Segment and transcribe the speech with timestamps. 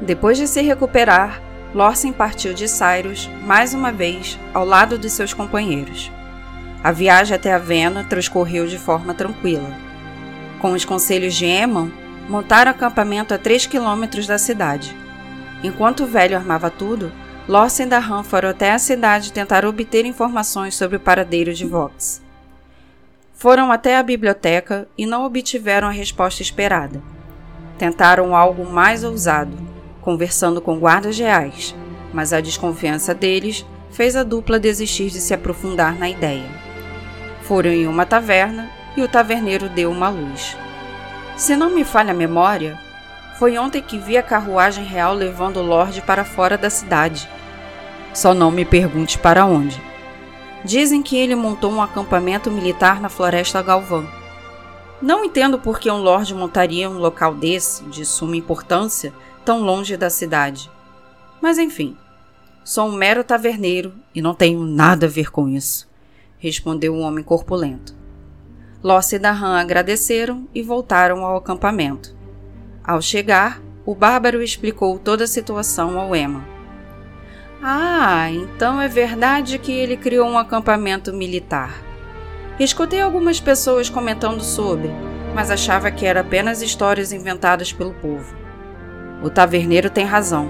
[0.00, 1.40] Depois de se recuperar,
[1.74, 6.10] Lorsen partiu de Cyrus, mais uma vez, ao lado de seus companheiros.
[6.84, 9.70] A viagem até a Vena transcorreu de forma tranquila.
[10.60, 11.90] Com os conselhos de Eamon,
[12.28, 14.96] montaram acampamento a 3 quilômetros da cidade.
[15.62, 17.10] Enquanto o velho armava tudo,
[17.48, 22.22] Lorsen e Dahan foram até a cidade tentar obter informações sobre o paradeiro de Vox.
[23.34, 27.02] Foram até a biblioteca e não obtiveram a resposta esperada.
[27.78, 29.56] Tentaram algo mais ousado,
[30.06, 31.74] conversando com guardas reais,
[32.12, 36.48] mas a desconfiança deles fez a dupla desistir de se aprofundar na ideia.
[37.42, 40.56] Foram em uma taverna e o taverneiro deu uma luz.
[41.36, 42.78] Se não me falha a memória,
[43.36, 47.28] foi ontem que vi a carruagem real levando o Lorde para fora da cidade.
[48.14, 49.82] Só não me pergunte para onde.
[50.64, 54.08] Dizem que ele montou um acampamento militar na floresta Galvão.
[55.02, 59.12] Não entendo por que um Lorde montaria um local desse, de suma importância,
[59.46, 60.68] tão longe da cidade.
[61.40, 61.96] Mas enfim,
[62.64, 65.88] sou um mero taverneiro e não tenho nada a ver com isso,
[66.36, 67.94] respondeu o um homem corpulento.
[68.82, 72.14] Loss e Dahan agradeceram e voltaram ao acampamento.
[72.82, 76.44] Ao chegar, o bárbaro explicou toda a situação ao Emma.
[77.62, 81.82] Ah, então é verdade que ele criou um acampamento militar.
[82.58, 84.90] Escutei algumas pessoas comentando sobre,
[85.34, 88.45] mas achava que era apenas histórias inventadas pelo povo.
[89.22, 90.48] O taverneiro tem razão.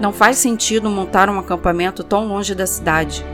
[0.00, 3.24] Não faz sentido montar um acampamento tão longe da cidade.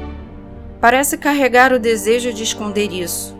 [0.80, 3.36] Parece carregar o desejo de esconder isso,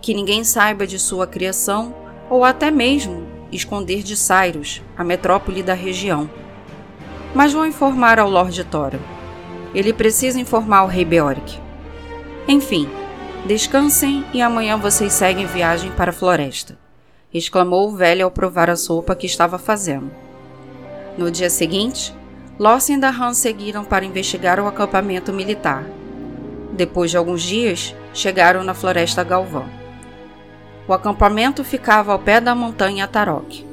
[0.00, 1.94] que ninguém saiba de sua criação
[2.28, 6.28] ou até mesmo esconder de Cyrus, a metrópole da região.
[7.34, 8.98] Mas vou informar ao Lord Thora.
[9.74, 11.58] Ele precisa informar o rei Beoric.
[12.46, 12.88] Enfim,
[13.46, 16.78] descansem e amanhã vocês seguem viagem para a floresta,
[17.32, 20.23] exclamou o velho ao provar a sopa que estava fazendo.
[21.16, 22.12] No dia seguinte,
[22.58, 25.84] Lawson e Dahan seguiram para investigar o acampamento militar.
[26.72, 29.68] Depois de alguns dias, chegaram na floresta Galvão.
[30.88, 33.64] O acampamento ficava ao pé da montanha Tarok.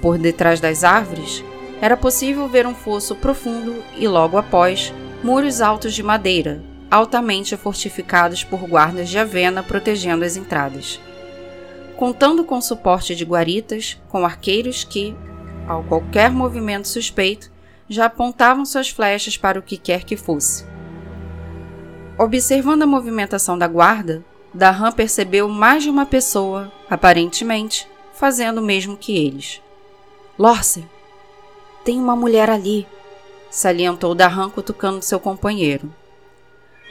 [0.00, 1.44] Por detrás das árvores,
[1.80, 8.42] era possível ver um fosso profundo e, logo após, muros altos de madeira, altamente fortificados
[8.42, 11.00] por guardas de avena protegendo as entradas.
[11.96, 15.14] Contando com suporte de guaritas, com arqueiros que,
[15.66, 17.50] ao qualquer movimento suspeito,
[17.88, 20.64] já apontavam suas flechas para o que quer que fosse.
[22.18, 28.96] Observando a movimentação da guarda, Dahan percebeu mais de uma pessoa, aparentemente, fazendo o mesmo
[28.96, 29.62] que eles.
[30.38, 30.88] Lorsen,
[31.84, 32.86] tem uma mulher ali,
[33.50, 35.92] salientou Dahan cutucando seu companheiro.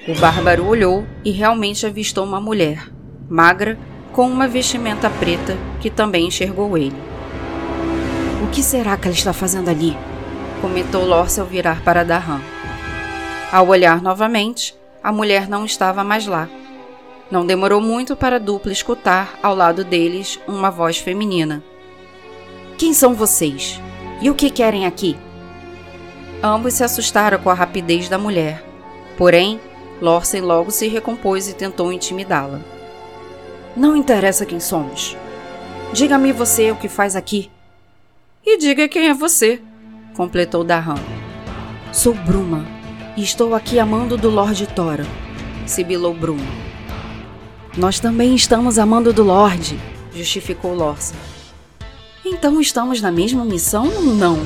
[0.08, 2.92] O bárbaro olhou e realmente avistou uma mulher,
[3.30, 3.78] magra,
[4.12, 7.09] com uma vestimenta preta, que também enxergou ele.
[8.42, 9.98] O que será que ela está fazendo ali?
[10.62, 12.42] comentou Lorce ao virar para Dahan.
[13.52, 16.50] Ao olhar novamente, a mulher não estava mais lá.
[17.32, 21.64] Não demorou muito para dupla escutar, ao lado deles, uma voz feminina.
[22.78, 23.80] Quem são vocês?
[24.22, 25.18] E o que querem aqui?
[26.42, 28.64] Ambos se assustaram com a rapidez da mulher.
[29.18, 29.60] Porém,
[30.02, 32.62] Lorsen logo se recompôs e tentou intimidá-la.
[33.76, 35.16] Não interessa quem somos.
[35.94, 37.52] Diga-me você o que faz aqui.
[38.46, 39.62] E diga quem é você,
[40.16, 40.96] completou Dahan.
[41.92, 42.66] Sou Bruma
[43.18, 45.06] e estou aqui amando do Lorde Tora,
[45.66, 46.48] sibilou Bruma.
[47.78, 49.78] Nós também estamos amando do Lorde,
[50.16, 51.18] justificou Lorsen.
[52.26, 54.40] Então estamos na mesma missão ou não?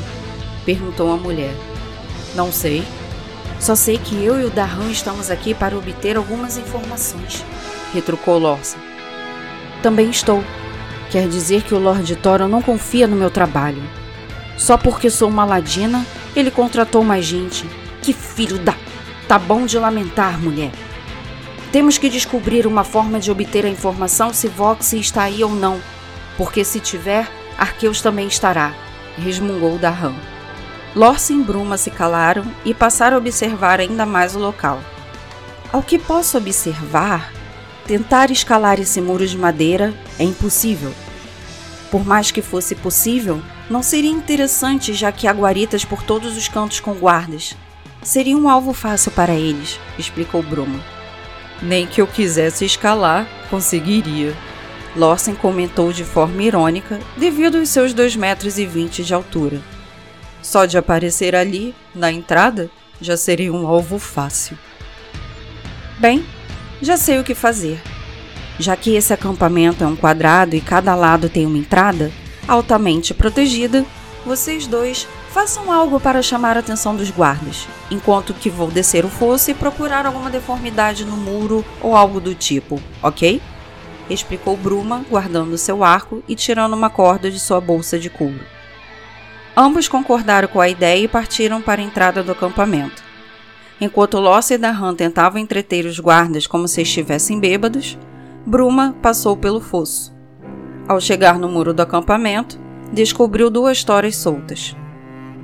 [0.66, 1.54] perguntou a mulher.
[2.36, 2.84] Não sei.
[3.60, 7.46] Só sei que eu e o Darran estamos aqui para obter algumas informações,
[7.94, 8.78] retrucou Lorsa.
[9.82, 10.44] Também estou.
[11.14, 13.84] Quer dizer que o Lord Thoron não confia no meu trabalho.
[14.58, 16.04] Só porque sou uma ladina,
[16.36, 17.70] ele contratou mais gente.
[18.02, 18.74] Que filho da.
[19.28, 20.72] Tá bom de lamentar, mulher.
[21.72, 25.80] Temos que descobrir uma forma de obter a informação se Vox está aí ou não,
[26.36, 28.74] porque se tiver, Arqueus também estará,
[29.16, 30.16] resmungou Darran.
[30.96, 34.82] Lorce e Bruma se calaram e passaram a observar ainda mais o local.
[35.72, 37.32] Ao que posso observar,
[37.86, 40.92] tentar escalar esse muro de madeira é impossível.
[41.94, 46.48] Por mais que fosse possível, não seria interessante já que há guaritas por todos os
[46.48, 47.56] cantos com guardas.
[48.02, 50.84] Seria um alvo fácil para eles, explicou Bruma.
[51.62, 54.36] Nem que eu quisesse escalar, conseguiria,
[54.96, 59.62] Lawson comentou de forma irônica devido aos seus 2,20 metros e vinte de altura.
[60.42, 64.58] Só de aparecer ali, na entrada, já seria um alvo fácil.
[66.00, 66.26] Bem,
[66.82, 67.80] já sei o que fazer.
[68.60, 72.12] Já que esse acampamento é um quadrado e cada lado tem uma entrada,
[72.48, 73.86] altamente protegida,
[74.26, 79.10] vocês dois Façam algo para chamar a atenção dos guardas, enquanto que vou descer o
[79.10, 83.42] fosso e procurar alguma deformidade no muro ou algo do tipo, ok?
[84.08, 88.42] Explicou Bruma, guardando seu arco e tirando uma corda de sua bolsa de couro.
[89.58, 93.04] Ambos concordaram com a ideia e partiram para a entrada do acampamento.
[93.82, 97.98] Enquanto Lossa e Dahan tentavam entreter os guardas como se estivessem bêbados,
[98.46, 100.14] Bruma passou pelo fosso.
[100.86, 102.60] Ao chegar no muro do acampamento,
[102.92, 104.76] descobriu duas toras soltas.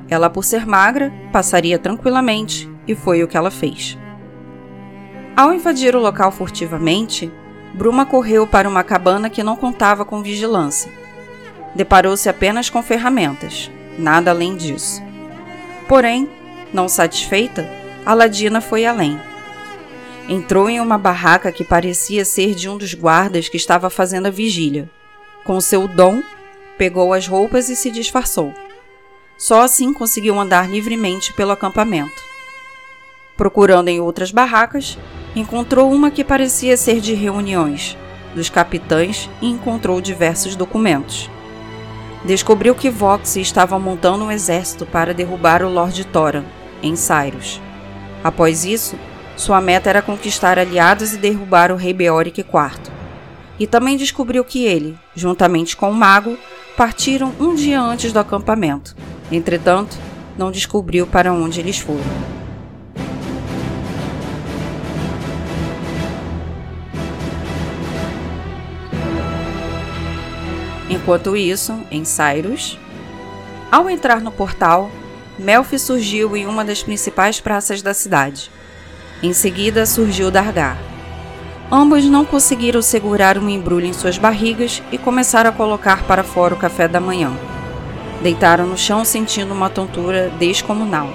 [0.10, 3.98] Ela, por ser magra, passaria tranquilamente, e foi o que ela fez.
[5.36, 7.32] Ao invadir o local furtivamente,
[7.74, 10.92] Bruma correu para uma cabana que não contava com vigilância.
[11.74, 15.02] Deparou-se apenas com ferramentas, nada além disso.
[15.88, 16.30] Porém,
[16.74, 17.70] não satisfeita,
[18.06, 19.18] Aladina foi além.
[20.32, 24.30] Entrou em uma barraca que parecia ser de um dos guardas que estava fazendo a
[24.30, 24.88] vigília.
[25.44, 26.22] Com seu dom,
[26.78, 28.54] pegou as roupas e se disfarçou.
[29.40, 32.22] Só assim conseguiu andar livremente pelo acampamento.
[33.36, 35.00] Procurando em outras barracas,
[35.36, 37.98] encontrou uma que parecia ser de reuniões
[38.36, 41.28] dos capitães e encontrou diversos documentos.
[42.24, 46.44] Descobriu que Vox estava montando um exército para derrubar o Lord Thoran,
[46.84, 47.60] em Cyrus.
[48.24, 48.96] Após isso,
[49.40, 52.92] sua meta era conquistar aliados e derrubar o rei Beoric IV.
[53.58, 56.38] E também descobriu que ele, juntamente com o mago,
[56.76, 58.94] partiram um dia antes do acampamento.
[59.32, 59.98] Entretanto,
[60.38, 62.04] não descobriu para onde eles foram.
[70.90, 72.78] Enquanto isso, em Cyrus,
[73.72, 74.92] ao entrar no portal,
[75.40, 78.52] Melfi surgiu em uma das principais praças da cidade.
[79.22, 80.78] Em seguida surgiu Dargar.
[81.70, 86.54] Ambos não conseguiram segurar um embrulho em suas barrigas e começaram a colocar para fora
[86.54, 87.34] o café da manhã.
[88.24, 91.10] Deitaram no chão sentindo uma tontura descomunal.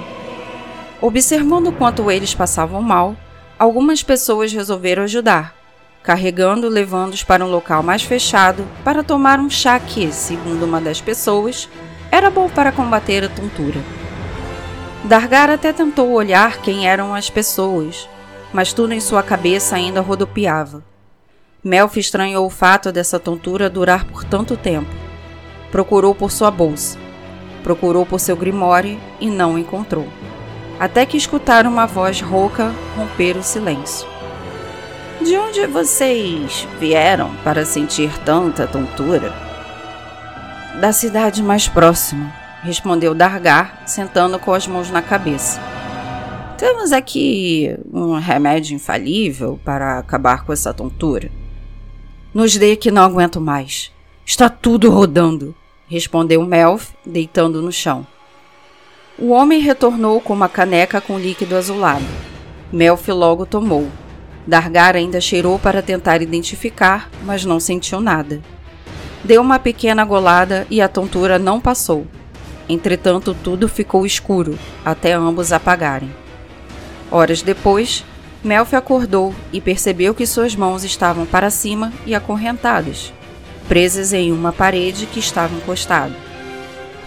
[1.01, 3.17] Observando quanto eles passavam mal,
[3.59, 5.55] algumas pessoas resolveram ajudar,
[6.03, 11.01] carregando levando-os para um local mais fechado para tomar um chá que, segundo uma das
[11.01, 11.71] pessoas,
[12.11, 13.81] era bom para combater a tontura.
[15.05, 18.09] Dargar até tentou olhar quem eram as pessoas,
[18.55, 20.83] mas tudo em sua cabeça ainda rodopiava.
[21.63, 24.89] Melf estranhou o fato dessa tontura durar por tanto tempo.
[25.71, 26.99] Procurou por sua bolsa,
[27.63, 30.09] procurou por seu grimório e não encontrou.
[30.81, 34.09] Até que escutaram uma voz rouca romper o silêncio.
[35.21, 39.35] De onde vocês vieram para sentir tanta tontura?
[40.81, 42.33] Da cidade mais próxima,
[42.65, 45.61] respondeu Dargar, sentando com as mãos na cabeça.
[46.57, 51.31] Temos aqui um remédio infalível para acabar com essa tontura.
[52.33, 53.93] Nos dê que não aguento mais.
[54.25, 55.55] Está tudo rodando,
[55.87, 58.07] respondeu Melf, deitando no chão.
[59.19, 62.07] O homem retornou com uma caneca com líquido azulado.
[62.73, 63.89] Melf logo tomou.
[64.47, 68.41] Dargar ainda cheirou para tentar identificar, mas não sentiu nada.
[69.23, 72.07] Deu uma pequena golada e a tontura não passou.
[72.69, 76.11] Entretanto, tudo ficou escuro, até ambos apagarem.
[77.11, 78.05] Horas depois,
[78.43, 83.13] Melf acordou e percebeu que suas mãos estavam para cima e acorrentadas,
[83.69, 86.15] presas em uma parede que estava encostada.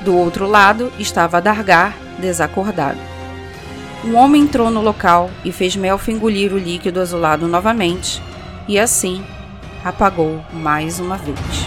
[0.01, 2.99] Do outro lado estava Dargar, desacordado.
[4.03, 8.21] Um homem entrou no local e fez Melf engolir o líquido azulado novamente,
[8.67, 9.23] e assim
[9.83, 11.66] apagou mais uma vez.